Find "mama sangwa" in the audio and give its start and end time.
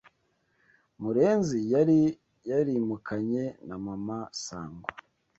3.85-4.89